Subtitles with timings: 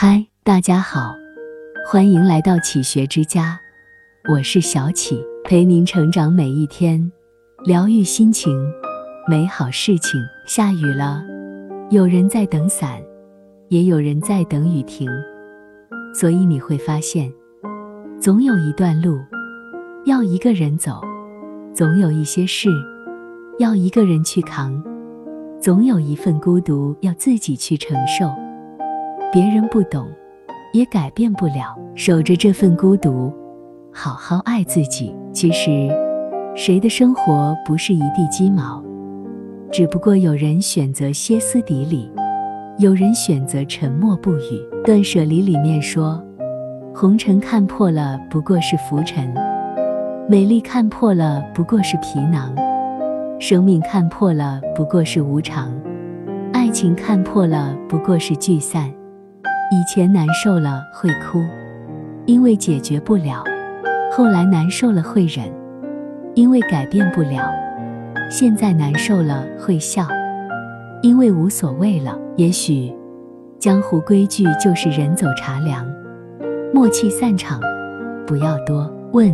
[0.00, 1.12] 嗨，大家好，
[1.84, 3.58] 欢迎来到启学之家，
[4.28, 7.10] 我是小启，陪您成长每一天，
[7.64, 8.56] 疗愈心情，
[9.26, 10.20] 美好事情。
[10.46, 11.20] 下雨了，
[11.90, 13.02] 有人在等伞，
[13.70, 15.10] 也有人在等雨停，
[16.14, 17.28] 所以你会发现，
[18.20, 19.18] 总有一段路
[20.04, 21.00] 要一个人走，
[21.74, 22.68] 总有一些事
[23.58, 24.80] 要一个人去扛，
[25.60, 28.32] 总有一份孤独要自己去承受。
[29.30, 30.08] 别人不懂，
[30.72, 31.76] 也改变不了。
[31.94, 33.30] 守着这份孤独，
[33.92, 35.14] 好好爱自己。
[35.34, 35.90] 其实，
[36.54, 38.82] 谁的生活不是一地鸡毛？
[39.70, 42.10] 只不过有人选择歇斯底里，
[42.78, 44.66] 有人选择沉默不语。
[44.82, 46.24] 断舍离里面说
[46.96, 49.30] ：“红尘看破了，不过是浮尘；
[50.26, 52.54] 美丽看破了，不过是皮囊；
[53.38, 55.70] 生命看破了，不过是无常；
[56.54, 58.90] 爱情看破了，不过是聚散。”
[59.70, 61.44] 以前难受了会哭，
[62.24, 63.44] 因为解决不了；
[64.10, 65.46] 后来难受了会忍，
[66.34, 67.42] 因为改变不了；
[68.30, 70.06] 现在难受了会笑，
[71.02, 72.18] 因为无所谓了。
[72.36, 72.94] 也许
[73.58, 75.86] 江湖规矩就是人走茶凉，
[76.72, 77.60] 默契散场，
[78.26, 79.30] 不要多问，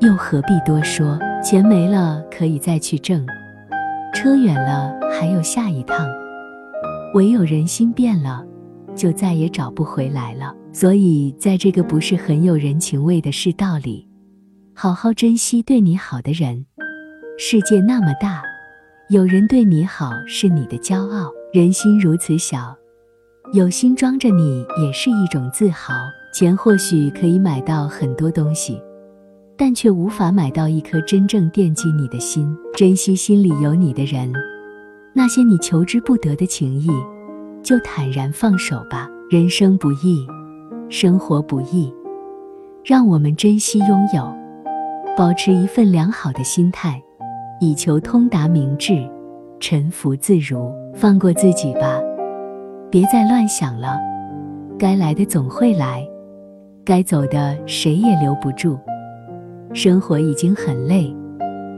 [0.00, 1.18] 又何必多说？
[1.42, 3.24] 钱没了可以再去挣，
[4.14, 6.06] 车远了还有下一趟，
[7.14, 8.44] 唯有人心变了。
[8.94, 10.54] 就再也找不回来了。
[10.72, 14.08] 所以，在这个不是很有人情味的世道里，
[14.74, 16.66] 好好珍惜对你好的人。
[17.38, 18.42] 世界那么大，
[19.10, 21.30] 有人对你好是你的骄傲。
[21.52, 22.76] 人心如此小，
[23.52, 25.94] 有心装着你也是一种自豪。
[26.32, 28.80] 钱或许可以买到很多东西，
[29.56, 32.52] 但却无法买到一颗真正惦记你的心。
[32.76, 34.32] 珍惜心里有你的人，
[35.12, 36.88] 那些你求之不得的情谊。
[37.64, 39.08] 就坦然放手吧。
[39.30, 40.24] 人生不易，
[40.90, 41.92] 生活不易，
[42.84, 44.32] 让我们珍惜拥有，
[45.16, 47.02] 保持一份良好的心态，
[47.58, 49.08] 以求通达明智，
[49.58, 50.70] 沉浮自如。
[50.94, 52.00] 放过自己吧，
[52.88, 53.98] 别再乱想了。
[54.78, 56.06] 该来的总会来，
[56.84, 58.78] 该走的谁也留不住。
[59.72, 61.12] 生活已经很累，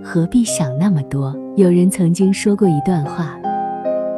[0.04, 1.34] 何必想那么多？
[1.56, 3.38] 有人曾经说过一段话。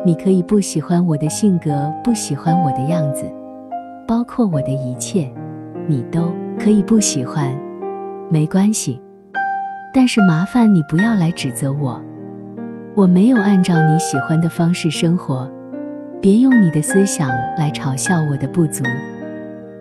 [0.08, 3.30] 你可以不喜欢我的性格，不喜欢我的样子，
[4.06, 5.30] 包括我的一切，
[5.86, 7.54] 你都可以不喜欢，
[8.30, 8.98] 没关系。
[9.92, 12.00] 但是麻烦你不要来指责我，
[12.94, 15.46] 我没有按照你喜欢的方式生活，
[16.22, 18.82] 别用你的思想来嘲笑我的不足，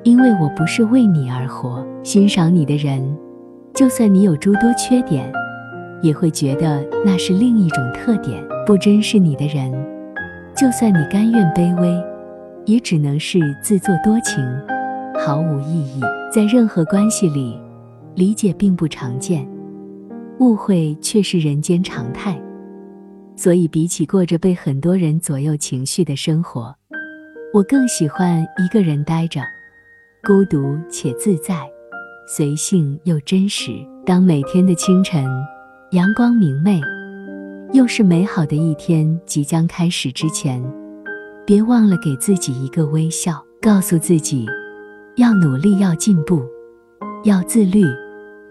[0.03, 1.87] 因为我不是为你而活。
[2.03, 3.01] 欣赏你的人，
[3.73, 5.31] 就算你有诸多缺点，
[6.01, 8.45] 也会觉得那是另一种特点。
[8.65, 9.71] 不珍视你的人。
[10.59, 12.03] 就算你甘愿卑微，
[12.65, 14.43] 也只能是自作多情，
[15.15, 16.01] 毫无意义。
[16.33, 17.55] 在任何关系里，
[18.15, 19.47] 理解并不常见，
[20.39, 22.35] 误会却是人间常态。
[23.35, 26.75] 所以，比起过着被很多人左右情绪的生活，
[27.53, 29.41] 我更喜欢一个人呆着，
[30.23, 31.69] 孤独且自在，
[32.27, 33.73] 随性又真实。
[34.07, 35.23] 当每天的清晨，
[35.91, 36.81] 阳光明媚。
[37.73, 40.63] 又是美好的一天即将开始之前，
[41.45, 44.45] 别忘了给自己一个微笑，告诉自己
[45.17, 46.41] 要努力，要进步，
[47.23, 47.83] 要自律，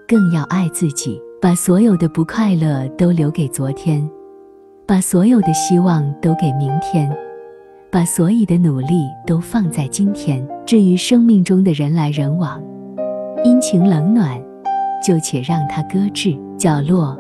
[0.07, 1.21] 更要爱自己。
[1.41, 4.09] 把所有的不快乐都留给昨天，
[4.87, 7.15] 把所有的希望都给明天，
[7.91, 10.47] 把所有的努力都放在今天。
[10.65, 12.61] 至于生命中的人来人往，
[13.45, 14.43] 阴晴冷暖，
[15.07, 17.17] 就且让它搁置角落。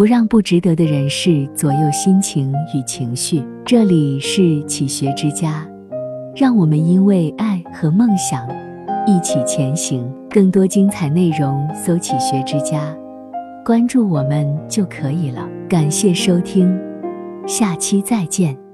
[0.00, 3.44] 不让不值得的人事左右心情与情绪。
[3.66, 5.62] 这里是启学之家，
[6.34, 8.48] 让我们因为爱和梦想
[9.06, 10.10] 一起前行。
[10.30, 12.96] 更多精彩内容，搜“启学之家”，
[13.62, 15.46] 关注我们就可以了。
[15.68, 16.74] 感谢收听，
[17.46, 18.56] 下期再见。